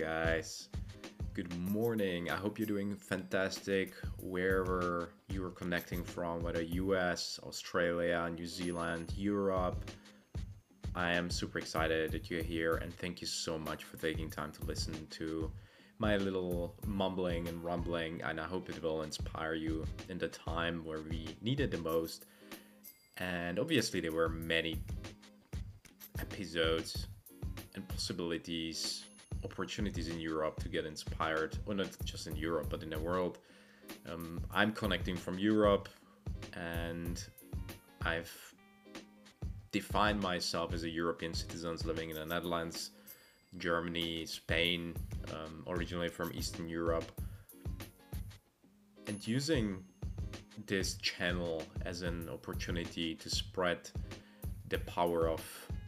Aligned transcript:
guys. 0.00 0.70
Good 1.34 1.54
morning. 1.58 2.30
I 2.30 2.36
hope 2.36 2.58
you're 2.58 2.66
doing 2.66 2.96
fantastic 2.96 3.92
wherever 4.22 5.10
you 5.28 5.44
are 5.44 5.50
connecting 5.50 6.02
from, 6.04 6.42
whether 6.42 6.62
US, 6.62 7.38
Australia, 7.42 8.30
New 8.34 8.46
Zealand, 8.46 9.12
Europe. 9.14 9.90
I 10.94 11.12
am 11.12 11.28
super 11.28 11.58
excited 11.58 12.12
that 12.12 12.30
you're 12.30 12.42
here 12.42 12.76
and 12.76 12.94
thank 12.94 13.20
you 13.20 13.26
so 13.26 13.58
much 13.58 13.84
for 13.84 13.98
taking 13.98 14.30
time 14.30 14.52
to 14.52 14.64
listen 14.64 15.06
to 15.10 15.52
my 15.98 16.16
little 16.16 16.74
mumbling 16.86 17.46
and 17.48 17.62
rumbling 17.62 18.22
and 18.22 18.40
I 18.40 18.44
hope 18.44 18.70
it 18.70 18.82
will 18.82 19.02
inspire 19.02 19.52
you 19.52 19.84
in 20.08 20.16
the 20.16 20.28
time 20.28 20.82
where 20.82 21.00
we 21.02 21.36
need 21.42 21.60
it 21.60 21.72
the 21.72 21.78
most. 21.78 22.24
And 23.18 23.58
obviously 23.58 24.00
there 24.00 24.12
were 24.12 24.30
many 24.30 24.80
episodes 26.18 27.06
and 27.74 27.86
possibilities, 27.86 29.04
opportunities 29.44 30.08
in 30.08 30.20
Europe 30.20 30.60
to 30.62 30.68
get 30.68 30.84
inspired, 30.86 31.56
or 31.66 31.74
not 31.74 31.90
just 32.04 32.26
in 32.26 32.36
Europe, 32.36 32.68
but 32.70 32.82
in 32.82 32.90
the 32.90 32.98
world. 32.98 33.38
Um, 34.10 34.40
I'm 34.52 34.72
connecting 34.72 35.16
from 35.16 35.38
Europe 35.38 35.88
and 36.54 37.22
I've 38.02 38.32
defined 39.72 40.20
myself 40.20 40.72
as 40.72 40.84
a 40.84 40.88
European 40.88 41.34
citizen 41.34 41.76
living 41.84 42.10
in 42.10 42.16
the 42.16 42.26
Netherlands, 42.26 42.90
Germany, 43.58 44.26
Spain, 44.26 44.94
um, 45.32 45.64
originally 45.68 46.08
from 46.08 46.32
Eastern 46.34 46.68
Europe. 46.68 47.10
And 49.06 49.26
using 49.26 49.82
this 50.66 50.94
channel 50.96 51.62
as 51.84 52.02
an 52.02 52.28
opportunity 52.28 53.14
to 53.16 53.30
spread 53.30 53.90
the 54.68 54.78
power 54.80 55.28
of 55.28 55.42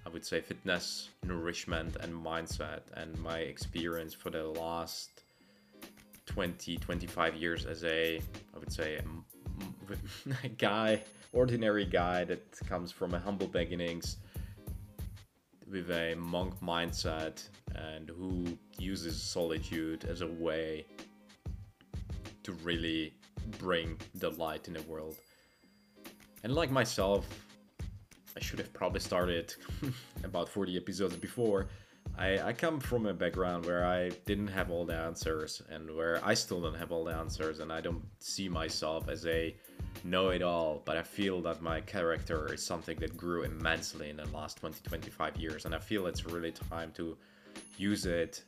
I 0.04 0.08
would 0.08 0.24
say 0.24 0.40
fitness, 0.40 1.10
nourishment, 1.24 1.96
and 2.00 2.12
mindset. 2.12 2.82
And 2.94 3.16
my 3.20 3.38
experience 3.38 4.14
for 4.14 4.30
the 4.30 4.44
last 4.44 5.22
20, 6.26 6.76
25 6.76 7.36
years 7.36 7.66
as 7.66 7.84
a, 7.84 8.20
I 8.54 8.58
would 8.58 8.72
say, 8.72 8.98
a, 8.98 10.48
guy, 10.58 11.02
ordinary 11.32 11.84
guy 11.84 12.24
that 12.24 12.42
comes 12.66 12.90
from 12.90 13.14
a 13.14 13.18
humble 13.18 13.46
beginnings 13.46 14.16
with 15.70 15.90
a 15.90 16.14
monk 16.16 16.54
mindset 16.60 17.42
and 17.74 18.10
who 18.10 18.58
uses 18.78 19.20
solitude 19.22 20.04
as 20.04 20.20
a 20.20 20.26
way 20.26 20.84
to 22.42 22.52
really 22.64 23.14
bring 23.58 23.98
the 24.16 24.30
light 24.30 24.68
in 24.68 24.74
the 24.74 24.82
world. 24.82 25.16
And 26.44 26.54
like 26.54 26.70
myself, 26.70 27.26
I 28.36 28.40
should 28.40 28.58
have 28.58 28.72
probably 28.72 29.00
started 29.00 29.54
about 30.24 30.48
40 30.48 30.76
episodes 30.76 31.16
before. 31.16 31.68
I, 32.18 32.38
I 32.40 32.52
come 32.52 32.80
from 32.80 33.06
a 33.06 33.14
background 33.14 33.64
where 33.64 33.86
I 33.86 34.10
didn't 34.26 34.48
have 34.48 34.70
all 34.70 34.84
the 34.84 34.94
answers 34.94 35.62
and 35.70 35.94
where 35.94 36.20
I 36.24 36.34
still 36.34 36.60
don't 36.60 36.74
have 36.74 36.92
all 36.92 37.04
the 37.04 37.14
answers, 37.14 37.60
and 37.60 37.72
I 37.72 37.80
don't 37.80 38.02
see 38.18 38.48
myself 38.48 39.08
as 39.08 39.26
a 39.26 39.54
know 40.04 40.28
it 40.30 40.42
all, 40.42 40.82
but 40.84 40.96
I 40.96 41.02
feel 41.02 41.40
that 41.42 41.62
my 41.62 41.80
character 41.80 42.52
is 42.52 42.64
something 42.64 42.98
that 42.98 43.16
grew 43.16 43.44
immensely 43.44 44.10
in 44.10 44.16
the 44.16 44.26
last 44.26 44.58
20 44.58 44.80
25 44.82 45.36
years, 45.36 45.64
and 45.64 45.74
I 45.74 45.78
feel 45.78 46.06
it's 46.06 46.26
really 46.26 46.52
time 46.52 46.92
to 46.96 47.16
use 47.78 48.04
it 48.04 48.42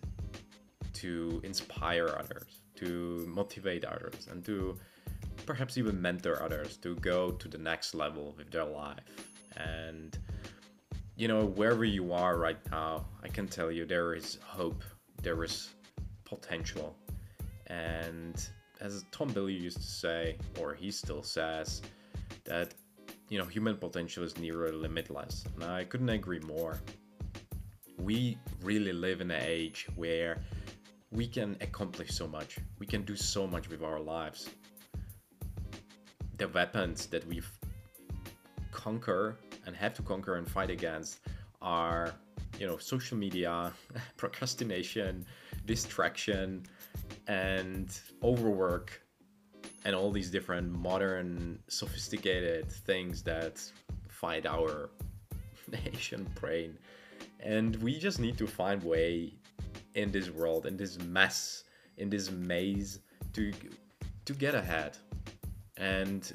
to 0.94 1.40
inspire 1.44 2.08
others, 2.18 2.60
to 2.76 3.24
motivate 3.28 3.84
others, 3.84 4.28
and 4.30 4.44
to 4.44 4.76
perhaps 5.46 5.78
even 5.78 6.00
mentor 6.00 6.42
others 6.42 6.76
to 6.78 6.96
go 6.96 7.30
to 7.32 7.48
the 7.48 7.58
next 7.58 7.94
level 7.94 8.34
with 8.36 8.50
their 8.50 8.64
life 8.64 9.33
and 9.56 10.18
you 11.16 11.28
know 11.28 11.44
wherever 11.44 11.84
you 11.84 12.12
are 12.12 12.38
right 12.38 12.58
now 12.70 13.06
i 13.22 13.28
can 13.28 13.46
tell 13.46 13.70
you 13.70 13.84
there 13.84 14.14
is 14.14 14.38
hope 14.44 14.82
there 15.22 15.42
is 15.42 15.70
potential. 16.24 16.96
And 17.68 18.36
as 18.80 19.04
Tom 19.10 19.30
Bilyeu 19.30 19.60
used 19.60 19.78
to 19.78 19.82
say 19.82 20.36
or 20.60 20.74
he 20.74 20.90
still 20.90 21.22
says 21.22 21.82
that 22.44 22.74
you 23.28 23.38
know 23.38 23.44
human 23.44 23.76
potential 23.76 24.22
is 24.24 24.36
nearly 24.38 24.72
limitless. 24.72 25.44
And 25.54 25.64
i 25.64 25.84
couldn't 25.84 26.10
agree 26.10 26.40
more. 26.40 26.80
We 27.98 28.38
really 28.62 28.92
live 28.92 29.20
in 29.20 29.30
an 29.30 29.42
age 29.42 29.86
where 29.96 30.42
we 31.10 31.26
can 31.26 31.56
accomplish 31.60 32.10
so 32.10 32.26
much. 32.26 32.58
We 32.78 32.86
can 32.86 33.02
do 33.02 33.16
so 33.16 33.46
much 33.46 33.68
with 33.68 33.82
our 33.82 34.00
lives. 34.00 34.50
The 36.36 36.48
weapons 36.48 37.06
that 37.06 37.26
we've 37.26 37.50
conquer 38.72 39.38
and 39.66 39.74
have 39.76 39.94
to 39.94 40.02
conquer 40.02 40.36
and 40.36 40.48
fight 40.48 40.70
against 40.70 41.20
are 41.62 42.14
you 42.58 42.66
know 42.66 42.76
social 42.76 43.16
media 43.16 43.72
procrastination 44.16 45.24
distraction 45.66 46.64
and 47.26 48.00
overwork 48.22 49.00
and 49.84 49.94
all 49.94 50.10
these 50.10 50.30
different 50.30 50.70
modern 50.70 51.58
sophisticated 51.68 52.70
things 52.70 53.22
that 53.22 53.62
fight 54.08 54.46
our 54.46 54.90
nation 55.84 56.26
brain. 56.34 56.78
And 57.40 57.76
we 57.76 57.98
just 57.98 58.18
need 58.18 58.38
to 58.38 58.46
find 58.46 58.82
way 58.82 59.34
in 59.94 60.10
this 60.10 60.30
world 60.30 60.66
in 60.66 60.76
this 60.76 60.98
mess 61.00 61.64
in 61.98 62.08
this 62.10 62.30
maze 62.30 63.00
to 63.34 63.52
to 64.24 64.32
get 64.32 64.54
ahead. 64.54 64.96
And 65.76 66.32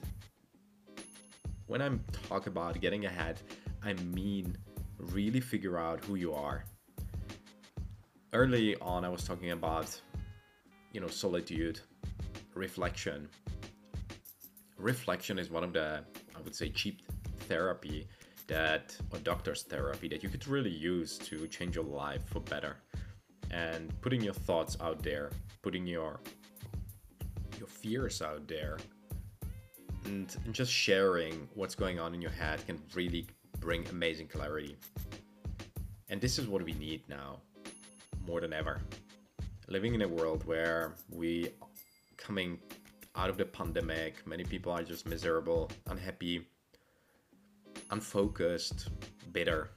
when 1.69 1.83
I'm 1.83 2.03
talk 2.27 2.47
about 2.47 2.81
getting 2.81 3.05
ahead, 3.05 3.39
I 3.83 3.93
mean 3.93 4.57
really 4.97 5.39
figure 5.39 5.77
out 5.77 6.03
who 6.03 6.15
you 6.15 6.33
are. 6.33 6.65
Early 8.33 8.75
on, 8.81 9.05
I 9.05 9.09
was 9.09 9.23
talking 9.23 9.51
about, 9.51 10.01
you 10.93 10.99
know, 10.99 11.07
solitude, 11.07 11.79
reflection. 12.55 13.29
Reflection 14.77 15.37
is 15.37 15.51
one 15.51 15.63
of 15.63 15.71
the, 15.73 16.03
I 16.35 16.41
would 16.41 16.55
say, 16.55 16.69
cheap 16.69 17.03
therapy 17.41 18.07
that, 18.47 18.97
or 19.11 19.19
doctor's 19.19 19.61
therapy 19.61 20.07
that 20.07 20.23
you 20.23 20.29
could 20.29 20.47
really 20.47 20.71
use 20.71 21.19
to 21.19 21.47
change 21.47 21.75
your 21.75 21.85
life 21.85 22.25
for 22.25 22.39
better. 22.39 22.77
And 23.51 23.93
putting 24.01 24.21
your 24.21 24.33
thoughts 24.33 24.75
out 24.81 25.03
there, 25.03 25.29
putting 25.61 25.85
your 25.85 26.19
your 27.59 27.67
fears 27.67 28.21
out 28.21 28.47
there, 28.47 28.77
and, 30.05 30.35
just 30.51 30.71
sharing 30.71 31.47
what's 31.53 31.75
going 31.75 31.99
on 31.99 32.13
in 32.13 32.21
your 32.21 32.31
head 32.31 32.65
can 32.65 32.81
really 32.95 33.25
bring 33.59 33.87
amazing 33.87 34.27
clarity. 34.27 34.75
And 36.09 36.19
this 36.19 36.39
is 36.39 36.47
what 36.47 36.63
we 36.63 36.73
need 36.73 37.01
now, 37.07 37.39
more 38.25 38.41
than 38.41 38.53
ever. 38.53 38.81
Living 39.67 39.93
in 39.93 40.01
a 40.01 40.07
world 40.07 40.43
where 40.45 40.95
we 41.09 41.49
coming 42.17 42.59
out 43.15 43.29
of 43.29 43.37
the 43.37 43.45
pandemic, 43.45 44.25
many 44.25 44.43
people 44.43 44.71
are 44.71 44.83
just 44.83 45.07
miserable, 45.07 45.69
unhappy, 45.87 46.47
unfocused, 47.91 48.89
bitter. 49.31 49.71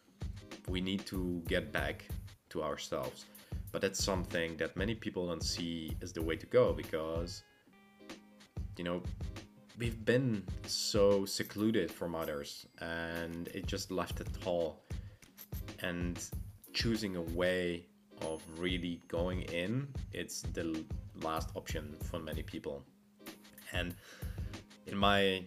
We 0.68 0.80
need 0.80 1.04
to 1.06 1.42
get 1.46 1.72
back 1.72 2.06
to 2.50 2.62
ourselves. 2.62 3.26
But 3.70 3.80
that's 3.80 4.02
something 4.02 4.56
that 4.58 4.76
many 4.76 4.94
people 4.94 5.26
don't 5.26 5.42
see 5.42 5.96
as 6.02 6.12
the 6.12 6.22
way 6.22 6.36
to 6.36 6.46
go 6.46 6.72
because 6.72 7.42
you 8.76 8.84
know, 8.84 9.02
we've 9.78 10.04
been 10.04 10.44
so 10.66 11.24
secluded 11.24 11.90
from 11.90 12.14
others 12.14 12.66
and 12.80 13.48
it 13.48 13.66
just 13.66 13.90
left 13.90 14.20
a 14.20 14.26
all. 14.44 14.84
And 15.80 16.22
choosing 16.72 17.16
a 17.16 17.22
way 17.22 17.86
of 18.22 18.40
really 18.56 19.00
going 19.08 19.42
in 19.42 19.88
it's 20.12 20.42
the 20.42 20.84
last 21.22 21.50
option 21.56 21.96
for 22.04 22.20
many 22.20 22.42
people. 22.42 22.84
And 23.72 23.94
in 24.86 24.96
my 24.96 25.44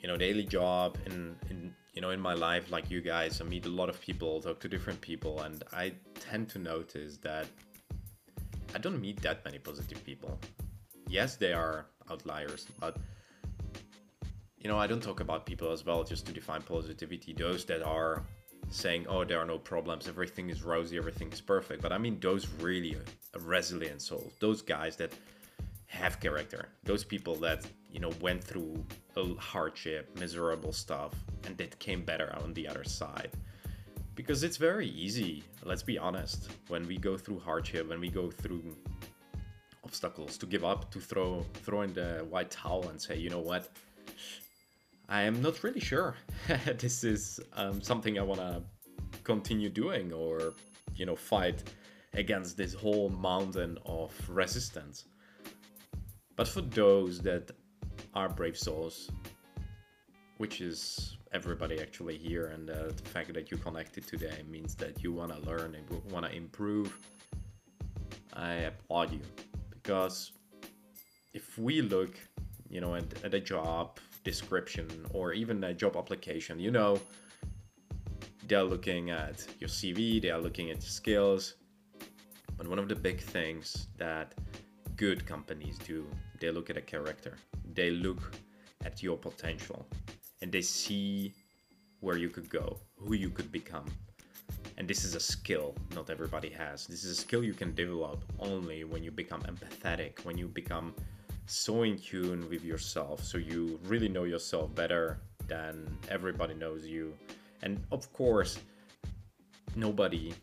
you 0.00 0.08
know 0.08 0.16
daily 0.16 0.44
job 0.44 0.96
in, 1.06 1.36
in 1.50 1.74
you 1.94 2.00
know 2.00 2.10
in 2.10 2.20
my 2.20 2.34
life 2.34 2.70
like 2.70 2.90
you 2.90 3.00
guys 3.00 3.40
i 3.40 3.44
meet 3.44 3.66
a 3.66 3.68
lot 3.68 3.88
of 3.88 4.00
people 4.00 4.40
talk 4.40 4.60
to 4.60 4.68
different 4.68 5.00
people 5.00 5.40
and 5.42 5.64
i 5.72 5.92
tend 6.20 6.48
to 6.48 6.58
notice 6.58 7.16
that 7.18 7.46
i 8.74 8.78
don't 8.78 9.00
meet 9.00 9.20
that 9.22 9.44
many 9.44 9.58
positive 9.58 10.02
people. 10.04 10.38
Yes 11.08 11.36
they 11.36 11.52
are 11.52 11.86
outliers 12.10 12.66
but 12.80 12.96
you 14.66 14.72
know, 14.72 14.80
I 14.80 14.88
don't 14.88 15.00
talk 15.00 15.20
about 15.20 15.46
people 15.46 15.70
as 15.70 15.86
well 15.86 16.02
just 16.02 16.26
to 16.26 16.32
define 16.32 16.60
positivity. 16.60 17.32
Those 17.32 17.64
that 17.66 17.84
are 17.84 18.24
saying, 18.68 19.06
oh, 19.08 19.22
there 19.22 19.38
are 19.38 19.46
no 19.46 19.58
problems, 19.58 20.08
everything 20.08 20.50
is 20.50 20.64
rosy, 20.64 20.98
everything 20.98 21.30
is 21.30 21.40
perfect. 21.40 21.80
But 21.80 21.92
I 21.92 21.98
mean, 21.98 22.18
those 22.18 22.48
really 22.58 22.96
resilient 23.38 24.02
souls, 24.02 24.32
those 24.40 24.62
guys 24.62 24.96
that 24.96 25.12
have 25.86 26.18
character, 26.18 26.70
those 26.82 27.04
people 27.04 27.36
that, 27.36 27.64
you 27.92 28.00
know, 28.00 28.10
went 28.20 28.42
through 28.42 28.84
a 29.16 29.34
hardship, 29.34 30.10
miserable 30.18 30.72
stuff, 30.72 31.12
and 31.44 31.56
that 31.58 31.78
came 31.78 32.02
better 32.02 32.36
on 32.42 32.52
the 32.52 32.66
other 32.66 32.82
side. 32.82 33.30
Because 34.16 34.42
it's 34.42 34.56
very 34.56 34.88
easy, 34.88 35.44
let's 35.64 35.84
be 35.84 35.96
honest, 35.96 36.50
when 36.66 36.88
we 36.88 36.96
go 36.96 37.16
through 37.16 37.38
hardship, 37.38 37.88
when 37.88 38.00
we 38.00 38.08
go 38.08 38.32
through 38.32 38.74
obstacles, 39.84 40.36
to 40.38 40.46
give 40.46 40.64
up, 40.64 40.90
to 40.90 40.98
throw 40.98 41.46
throw 41.64 41.82
in 41.82 41.92
the 41.92 42.26
white 42.30 42.50
towel 42.50 42.88
and 42.88 43.00
say, 43.00 43.16
you 43.16 43.30
know 43.30 43.38
what, 43.38 43.68
I 45.08 45.22
am 45.22 45.40
not 45.40 45.62
really 45.62 45.80
sure 45.80 46.16
this 46.78 47.04
is 47.04 47.40
um, 47.52 47.80
something 47.80 48.18
I 48.18 48.22
want 48.22 48.40
to 48.40 48.62
continue 49.22 49.68
doing 49.68 50.12
or, 50.12 50.52
you 50.96 51.06
know, 51.06 51.14
fight 51.14 51.62
against 52.14 52.56
this 52.56 52.74
whole 52.74 53.10
mountain 53.10 53.78
of 53.86 54.12
resistance. 54.28 55.04
But 56.34 56.48
for 56.48 56.62
those 56.62 57.20
that 57.20 57.50
are 58.14 58.28
brave 58.28 58.58
souls, 58.58 59.10
which 60.38 60.60
is 60.60 61.16
everybody 61.32 61.80
actually 61.80 62.18
here, 62.18 62.46
and 62.46 62.68
uh, 62.68 62.88
the 62.88 63.02
fact 63.04 63.32
that 63.34 63.50
you 63.50 63.58
connected 63.58 64.06
today 64.06 64.42
means 64.50 64.74
that 64.76 65.02
you 65.02 65.12
want 65.12 65.32
to 65.32 65.48
learn 65.48 65.76
and 65.76 66.12
want 66.12 66.26
to 66.26 66.34
improve, 66.34 66.98
I 68.32 68.52
applaud 68.70 69.12
you 69.12 69.20
because 69.70 70.32
if 71.32 71.58
we 71.58 71.80
look, 71.80 72.18
you 72.68 72.80
know, 72.80 72.96
at, 72.96 73.24
at 73.24 73.34
a 73.34 73.40
job 73.40 73.98
description 74.26 74.88
or 75.14 75.32
even 75.32 75.62
a 75.64 75.72
job 75.72 75.96
application, 75.96 76.58
you 76.58 76.72
know, 76.78 77.00
they're 78.48 78.68
looking 78.74 79.10
at 79.10 79.46
your 79.60 79.70
CV, 79.76 80.20
they 80.20 80.30
are 80.30 80.42
looking 80.46 80.68
at 80.70 80.78
your 80.86 80.94
skills. 81.02 81.54
But 82.56 82.66
one 82.66 82.80
of 82.80 82.88
the 82.88 82.96
big 83.08 83.20
things 83.20 83.86
that 83.98 84.34
good 84.96 85.24
companies 85.26 85.78
do, 85.78 86.06
they 86.40 86.50
look 86.50 86.68
at 86.70 86.76
a 86.76 86.86
character. 86.94 87.34
They 87.78 87.90
look 87.90 88.22
at 88.84 89.02
your 89.02 89.16
potential 89.16 89.86
and 90.42 90.50
they 90.50 90.62
see 90.62 91.32
where 92.00 92.18
you 92.18 92.28
could 92.28 92.48
go, 92.48 92.66
who 92.98 93.14
you 93.14 93.30
could 93.30 93.50
become. 93.52 93.86
And 94.78 94.88
this 94.88 95.04
is 95.04 95.14
a 95.14 95.20
skill 95.34 95.74
not 95.94 96.10
everybody 96.10 96.50
has. 96.50 96.86
This 96.86 97.04
is 97.04 97.10
a 97.18 97.20
skill 97.26 97.42
you 97.44 97.54
can 97.54 97.74
develop 97.74 98.24
only 98.38 98.84
when 98.84 99.02
you 99.02 99.10
become 99.10 99.42
empathetic, 99.52 100.24
when 100.24 100.36
you 100.36 100.48
become 100.48 100.94
so 101.46 101.82
in 101.82 101.98
tune 101.98 102.48
with 102.50 102.64
yourself, 102.64 103.22
so 103.24 103.38
you 103.38 103.78
really 103.84 104.08
know 104.08 104.24
yourself 104.24 104.74
better 104.74 105.18
than 105.46 105.96
everybody 106.08 106.54
knows 106.54 106.84
you. 106.86 107.14
And 107.62 107.82
of 107.92 108.12
course, 108.12 108.58
nobody, 109.74 110.34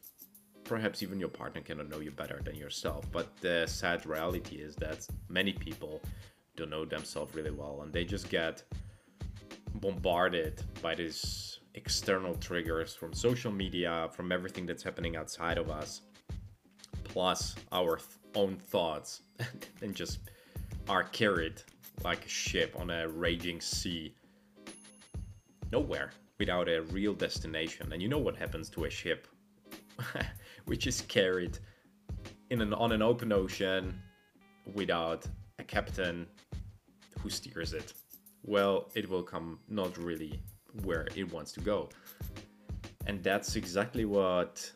perhaps 0.63 1.03
even 1.03 1.19
your 1.19 1.29
partner, 1.29 1.61
cannot 1.61 1.89
know 1.89 1.99
you 1.99 2.11
better 2.11 2.41
than 2.43 2.55
yourself. 2.55 3.05
But 3.11 3.35
the 3.37 3.65
sad 3.67 4.05
reality 4.05 4.57
is 4.57 4.75
that 4.77 5.05
many 5.29 5.53
people 5.53 6.01
don't 6.55 6.69
know 6.69 6.85
themselves 6.85 7.35
really 7.35 7.51
well 7.51 7.81
and 7.81 7.91
they 7.91 8.05
just 8.05 8.29
get 8.29 8.63
bombarded 9.75 10.61
by 10.81 10.95
these 10.95 11.59
external 11.75 12.35
triggers 12.35 12.95
from 12.95 13.13
social 13.13 13.51
media, 13.51 14.09
from 14.13 14.31
everything 14.31 14.65
that's 14.65 14.83
happening 14.83 15.15
outside 15.15 15.57
of 15.57 15.69
us, 15.69 16.01
plus 17.03 17.55
our 17.71 17.97
th- 17.97 18.07
own 18.35 18.55
thoughts, 18.55 19.21
and 19.81 19.95
just 19.95 20.19
are 20.89 21.03
carried 21.03 21.61
like 22.03 22.25
a 22.25 22.29
ship 22.29 22.75
on 22.79 22.89
a 22.89 23.07
raging 23.07 23.61
sea 23.61 24.13
nowhere 25.71 26.11
without 26.39 26.67
a 26.67 26.81
real 26.81 27.13
destination. 27.13 27.91
And 27.93 28.01
you 28.01 28.09
know 28.09 28.17
what 28.17 28.35
happens 28.35 28.69
to 28.71 28.85
a 28.85 28.89
ship, 28.89 29.27
which 30.65 30.87
is 30.87 31.01
carried 31.01 31.57
in 32.49 32.61
an 32.61 32.73
on 32.73 32.91
an 32.91 33.01
open 33.01 33.31
ocean 33.31 33.99
without 34.73 35.25
a 35.59 35.63
captain 35.63 36.27
who 37.19 37.29
steers 37.29 37.73
it. 37.73 37.93
Well, 38.43 38.91
it 38.93 39.09
will 39.09 39.23
come 39.23 39.59
not 39.69 39.97
really 39.97 40.39
where 40.83 41.07
it 41.15 41.31
wants 41.31 41.51
to 41.53 41.61
go. 41.61 41.89
And 43.05 43.23
that's 43.23 43.55
exactly 43.55 44.05
what 44.05 44.69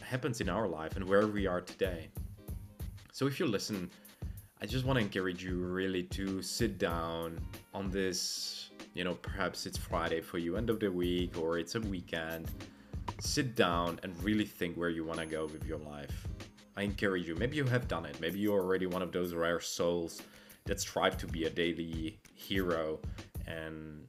happens 0.00 0.40
in 0.40 0.48
our 0.48 0.68
life 0.68 0.96
and 0.96 1.08
where 1.08 1.26
we 1.26 1.46
are 1.46 1.60
today. 1.60 2.08
So 3.12 3.26
if 3.26 3.40
you 3.40 3.46
listen 3.46 3.90
I 4.62 4.64
just 4.64 4.84
want 4.84 4.96
to 4.96 5.04
encourage 5.04 5.42
you 5.42 5.56
really 5.56 6.04
to 6.04 6.40
sit 6.40 6.78
down 6.78 7.40
on 7.74 7.90
this, 7.90 8.70
you 8.94 9.02
know, 9.02 9.14
perhaps 9.14 9.66
it's 9.66 9.76
Friday 9.76 10.20
for 10.20 10.38
you, 10.38 10.56
end 10.56 10.70
of 10.70 10.78
the 10.78 10.88
week, 10.88 11.36
or 11.36 11.58
it's 11.58 11.74
a 11.74 11.80
weekend. 11.80 12.48
Sit 13.18 13.56
down 13.56 13.98
and 14.04 14.14
really 14.22 14.44
think 14.44 14.76
where 14.76 14.88
you 14.88 15.04
want 15.04 15.18
to 15.18 15.26
go 15.26 15.46
with 15.46 15.66
your 15.66 15.78
life. 15.78 16.28
I 16.76 16.82
encourage 16.82 17.26
you. 17.26 17.34
Maybe 17.34 17.56
you 17.56 17.64
have 17.64 17.88
done 17.88 18.06
it. 18.06 18.20
Maybe 18.20 18.38
you're 18.38 18.60
already 18.60 18.86
one 18.86 19.02
of 19.02 19.10
those 19.10 19.34
rare 19.34 19.58
souls 19.58 20.22
that 20.66 20.80
strive 20.80 21.18
to 21.18 21.26
be 21.26 21.46
a 21.46 21.50
daily 21.50 22.20
hero 22.32 23.00
and, 23.48 24.06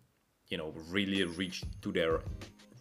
you 0.50 0.60
know, 0.60 0.72
really 0.88 1.24
reach 1.24 1.64
to 1.82 1.92
their 1.92 2.20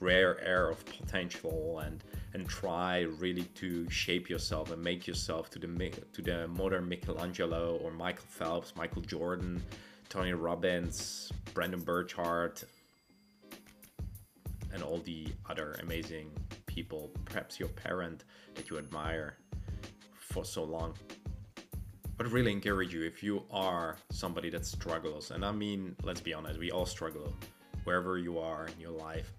rare 0.02 0.40
air 0.44 0.68
of 0.68 0.84
potential 0.84 1.78
and 1.78 2.02
and 2.34 2.48
try 2.48 3.00
really 3.18 3.44
to 3.54 3.88
shape 3.90 4.28
yourself 4.28 4.70
and 4.72 4.82
make 4.82 5.06
yourself 5.06 5.50
to 5.50 5.58
the 5.58 5.68
to 6.12 6.22
the 6.22 6.48
modern 6.48 6.88
Michelangelo 6.88 7.78
or 7.82 7.90
Michael 7.90 8.24
Phelps, 8.28 8.74
Michael 8.74 9.02
Jordan, 9.02 9.62
Tony 10.08 10.32
Robbins, 10.32 11.30
Brendon 11.54 11.80
Burchard, 11.80 12.62
and 14.72 14.82
all 14.82 14.98
the 14.98 15.28
other 15.48 15.78
amazing 15.82 16.30
people, 16.66 17.10
perhaps 17.24 17.60
your 17.60 17.68
parent 17.68 18.24
that 18.54 18.70
you 18.70 18.78
admire 18.78 19.36
for 20.14 20.44
so 20.44 20.64
long. 20.64 20.94
But 22.16 22.30
really 22.30 22.52
encourage 22.52 22.94
you 22.94 23.02
if 23.04 23.22
you 23.22 23.42
are 23.50 23.96
somebody 24.10 24.48
that 24.50 24.64
struggles, 24.64 25.32
and 25.32 25.44
I 25.44 25.52
mean, 25.52 25.96
let's 26.02 26.20
be 26.20 26.32
honest, 26.32 26.58
we 26.58 26.70
all 26.70 26.86
struggle 26.86 27.34
wherever 27.84 28.16
you 28.16 28.38
are 28.38 28.66
in 28.66 28.80
your 28.80 28.92
life 28.92 29.32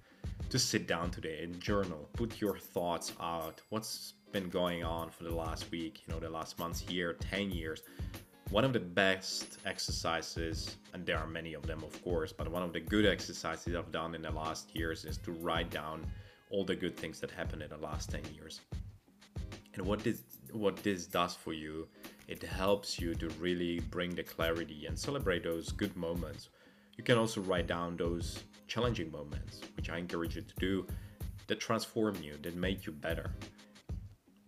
to 0.53 0.59
sit 0.59 0.85
down 0.85 1.09
today 1.09 1.39
and 1.41 1.59
journal, 1.59 2.07
put 2.13 2.39
your 2.39 2.59
thoughts 2.59 3.11
out. 3.19 3.59
What's 3.69 4.13
been 4.31 4.49
going 4.49 4.83
on 4.83 5.09
for 5.09 5.23
the 5.23 5.33
last 5.33 5.71
week, 5.71 6.03
you 6.05 6.13
know, 6.13 6.19
the 6.19 6.29
last 6.29 6.59
months, 6.59 6.83
year, 6.83 7.13
10 7.13 7.49
years. 7.49 7.81
One 8.51 8.63
of 8.63 8.71
the 8.71 8.79
best 8.79 9.57
exercises, 9.65 10.77
and 10.93 11.03
there 11.07 11.17
are 11.17 11.25
many 11.25 11.55
of 11.55 11.65
them, 11.65 11.83
of 11.83 12.03
course, 12.03 12.31
but 12.31 12.47
one 12.47 12.61
of 12.61 12.71
the 12.71 12.79
good 12.79 13.03
exercises 13.03 13.75
I've 13.75 13.91
done 13.91 14.13
in 14.13 14.21
the 14.21 14.29
last 14.29 14.75
years 14.75 15.05
is 15.05 15.17
to 15.25 15.31
write 15.31 15.71
down 15.71 16.05
all 16.51 16.63
the 16.63 16.75
good 16.75 16.95
things 16.95 17.19
that 17.21 17.31
happened 17.31 17.63
in 17.63 17.69
the 17.71 17.77
last 17.77 18.11
10 18.11 18.21
years. 18.35 18.61
And 19.73 19.83
what 19.87 20.03
this 20.03 20.21
what 20.51 20.77
this 20.83 21.07
does 21.07 21.33
for 21.33 21.53
you, 21.53 21.87
it 22.27 22.43
helps 22.43 22.99
you 22.99 23.15
to 23.15 23.27
really 23.39 23.79
bring 23.89 24.13
the 24.13 24.21
clarity 24.21 24.85
and 24.85 24.99
celebrate 24.99 25.43
those 25.43 25.71
good 25.71 25.97
moments. 25.97 26.49
You 26.97 27.03
can 27.03 27.17
also 27.17 27.41
write 27.41 27.67
down 27.67 27.97
those 27.97 28.43
challenging 28.67 29.11
moments, 29.11 29.61
which 29.75 29.89
I 29.89 29.97
encourage 29.97 30.35
you 30.35 30.41
to 30.41 30.55
do, 30.55 30.87
that 31.47 31.59
transform 31.59 32.15
you, 32.21 32.37
that 32.41 32.55
make 32.55 32.85
you 32.85 32.91
better. 32.91 33.31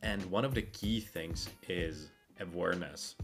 And 0.01 0.23
one 0.25 0.45
of 0.45 0.53
the 0.53 0.61
key 0.61 0.99
things 0.99 1.49
is 1.67 2.11
awareness. 2.39 3.15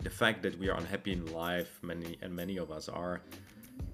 The 0.00 0.10
fact 0.10 0.42
that 0.42 0.58
we 0.58 0.68
are 0.68 0.76
unhappy 0.76 1.12
in 1.12 1.32
life, 1.32 1.78
many 1.82 2.16
and 2.22 2.34
many 2.34 2.56
of 2.56 2.70
us 2.70 2.88
are, 2.88 3.20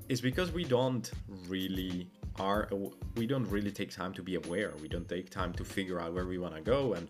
is 0.08 0.20
because 0.20 0.52
we 0.52 0.64
don't 0.64 1.10
really 1.48 2.10
are 2.38 2.68
we 3.16 3.26
don't 3.26 3.48
really 3.48 3.70
take 3.70 3.90
time 3.90 4.12
to 4.12 4.22
be 4.22 4.34
aware. 4.34 4.72
We 4.82 4.88
don't 4.88 5.08
take 5.08 5.30
time 5.30 5.52
to 5.54 5.64
figure 5.64 6.00
out 6.00 6.12
where 6.12 6.26
we 6.26 6.36
want 6.36 6.54
to 6.54 6.60
go 6.60 6.94
and 6.94 7.08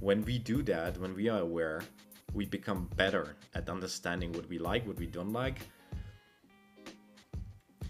when 0.00 0.22
we 0.24 0.38
do 0.38 0.62
that, 0.64 0.98
when 0.98 1.14
we 1.14 1.28
are 1.28 1.40
aware, 1.40 1.82
we 2.34 2.44
become 2.44 2.88
better 2.96 3.36
at 3.54 3.68
understanding 3.68 4.32
what 4.32 4.48
we 4.48 4.58
like, 4.58 4.86
what 4.86 4.98
we 4.98 5.06
don't 5.06 5.32
like, 5.32 5.60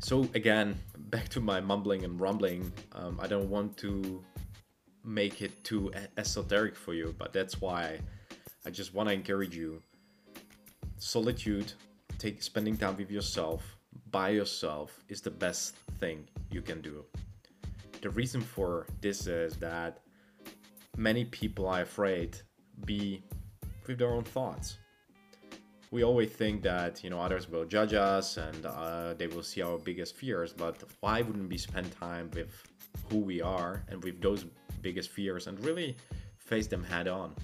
so 0.06 0.20
again, 0.34 0.78
back 1.10 1.28
to 1.30 1.40
my 1.40 1.60
mumbling 1.60 2.04
and 2.04 2.20
rumbling. 2.20 2.72
Um, 2.92 3.18
I 3.20 3.26
don't 3.26 3.50
want 3.50 3.76
to 3.78 4.22
make 5.02 5.42
it 5.42 5.64
too 5.64 5.90
esoteric 6.16 6.76
for 6.76 6.94
you, 6.94 7.12
but 7.18 7.32
that's 7.32 7.60
why 7.60 7.98
I 8.64 8.70
just 8.70 8.94
want 8.94 9.08
to 9.08 9.12
encourage 9.12 9.56
you. 9.56 9.82
Solitude, 10.98 11.72
take 12.18 12.40
spending 12.40 12.76
time 12.76 12.96
with 12.96 13.10
yourself 13.10 13.76
by 14.12 14.28
yourself 14.28 15.02
is 15.08 15.20
the 15.22 15.30
best 15.32 15.75
thing 15.98 16.28
you 16.52 16.62
can 16.62 16.80
do. 16.80 17.04
The 18.00 18.10
reason 18.10 18.40
for 18.40 18.86
this 19.00 19.26
is 19.26 19.56
that 19.56 20.02
many 20.96 21.25
people 21.25 21.66
are 21.66 21.82
afraid 21.82 22.38
be 22.84 23.25
with 23.88 23.98
their 23.98 24.12
own 24.12 24.22
thoughts 24.22 24.78
we 25.96 26.04
always 26.04 26.28
think 26.28 26.60
that 26.60 27.02
you 27.02 27.08
know 27.08 27.18
others 27.18 27.48
will 27.48 27.64
judge 27.64 27.94
us 27.94 28.36
and 28.36 28.66
uh, 28.66 29.14
they 29.14 29.26
will 29.28 29.42
see 29.42 29.62
our 29.62 29.78
biggest 29.78 30.14
fears 30.14 30.52
but 30.52 30.76
why 31.00 31.22
wouldn't 31.22 31.48
we 31.48 31.56
spend 31.56 31.90
time 31.90 32.30
with 32.34 32.52
who 33.08 33.16
we 33.16 33.40
are 33.40 33.82
and 33.88 34.04
with 34.04 34.20
those 34.20 34.44
biggest 34.82 35.08
fears 35.08 35.46
and 35.46 35.58
really 35.64 35.96
face 36.36 36.66
them 36.66 36.84
head 36.84 37.08
on? 37.08 37.34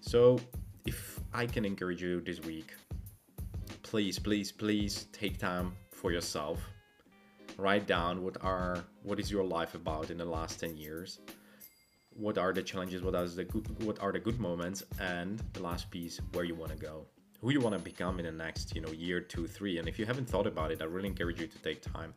So 0.00 0.40
if 0.84 1.20
i 1.32 1.46
can 1.46 1.64
encourage 1.64 2.02
you 2.02 2.20
this 2.22 2.40
week 2.40 2.74
please 3.82 4.18
please 4.18 4.50
please 4.50 5.06
take 5.12 5.38
time 5.38 5.72
for 5.92 6.10
yourself. 6.10 6.58
Write 7.56 7.86
down 7.86 8.24
what 8.24 8.36
are 8.40 8.78
what 9.04 9.20
is 9.20 9.30
your 9.30 9.44
life 9.44 9.76
about 9.76 10.10
in 10.10 10.18
the 10.18 10.24
last 10.24 10.58
10 10.58 10.76
years? 10.76 11.20
What 12.24 12.36
are 12.36 12.52
the 12.52 12.62
challenges? 12.62 13.00
What 13.00 13.14
are 13.14 13.28
the 13.28 13.44
good 13.44 13.66
what 13.84 14.00
are 14.00 14.10
the 14.10 14.18
good 14.18 14.40
moments? 14.40 14.82
And 14.98 15.40
the 15.52 15.62
last 15.62 15.88
piece 15.92 16.20
where 16.32 16.44
you 16.44 16.56
want 16.56 16.72
to 16.72 16.78
go 16.90 17.06
who 17.40 17.50
you 17.50 17.60
want 17.60 17.74
to 17.74 17.80
become 17.80 18.18
in 18.18 18.26
the 18.26 18.32
next 18.32 18.74
you 18.74 18.80
know 18.80 18.90
year 18.90 19.20
two 19.20 19.46
three 19.46 19.78
and 19.78 19.88
if 19.88 19.98
you 19.98 20.06
haven't 20.06 20.28
thought 20.28 20.46
about 20.46 20.70
it 20.70 20.82
i 20.82 20.84
really 20.84 21.08
encourage 21.08 21.40
you 21.40 21.46
to 21.46 21.58
take 21.58 21.80
time. 21.80 22.14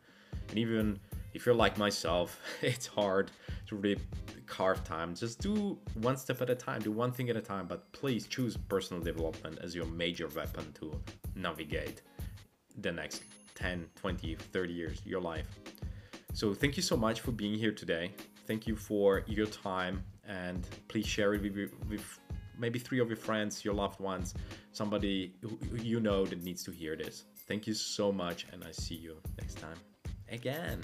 And 0.50 0.58
even 0.58 0.98
if 1.32 1.46
you're 1.46 1.54
like 1.54 1.78
myself 1.78 2.38
it's 2.62 2.86
hard 2.86 3.30
to 3.68 3.76
really 3.76 4.00
carve 4.46 4.84
time. 4.84 5.14
Just 5.14 5.40
do 5.40 5.78
one 5.94 6.16
step 6.16 6.42
at 6.42 6.50
a 6.50 6.54
time 6.54 6.80
do 6.80 6.92
one 6.92 7.12
thing 7.12 7.30
at 7.30 7.36
a 7.36 7.40
time 7.40 7.66
but 7.66 7.90
please 7.92 8.26
choose 8.26 8.56
personal 8.56 9.02
development 9.02 9.58
as 9.62 9.74
your 9.74 9.86
major 9.86 10.28
weapon 10.28 10.72
to 10.80 11.00
navigate 11.34 12.02
the 12.78 12.92
next 12.92 13.22
10 13.54 13.86
20 13.94 14.34
30 14.34 14.72
years 14.72 15.00
your 15.04 15.20
life. 15.20 15.48
So 16.34 16.52
thank 16.52 16.76
you 16.76 16.82
so 16.82 16.96
much 16.96 17.20
for 17.20 17.32
being 17.32 17.54
here 17.54 17.72
today. 17.72 18.12
Thank 18.46 18.66
you 18.66 18.76
for 18.76 19.22
your 19.26 19.46
time 19.46 20.04
and 20.26 20.66
please 20.88 21.06
share 21.06 21.34
it 21.34 21.42
with, 21.42 21.72
with 21.88 22.18
maybe 22.58 22.78
three 22.78 23.00
of 23.00 23.08
your 23.08 23.16
friends, 23.16 23.64
your 23.64 23.74
loved 23.74 24.00
ones, 24.00 24.34
somebody 24.72 25.34
you 25.72 26.00
know 26.00 26.24
that 26.24 26.42
needs 26.42 26.62
to 26.64 26.70
hear 26.70 26.96
this. 26.96 27.24
Thank 27.48 27.66
you 27.66 27.74
so 27.74 28.12
much, 28.12 28.46
and 28.52 28.64
I 28.64 28.72
see 28.72 28.94
you 28.94 29.16
next 29.38 29.58
time 29.58 29.76
again. 30.30 30.80